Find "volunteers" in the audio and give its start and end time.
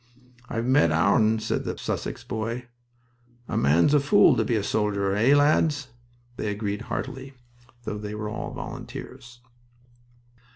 8.51-9.41